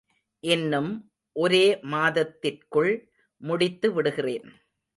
இன்னும் 0.43 0.91
ஒரே 1.35 1.65
மாதத்திற்குள் 1.93 2.93
முடித்து 3.43 3.93
விடுகிறேன். 3.93 4.49